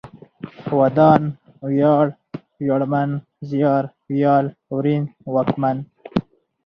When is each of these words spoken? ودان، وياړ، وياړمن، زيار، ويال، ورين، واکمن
ودان، 0.79 1.21
وياړ، 1.67 2.05
وياړمن، 2.59 3.09
زيار، 3.49 3.83
ويال، 4.09 4.45
ورين، 4.73 5.03
واکمن 5.33 5.77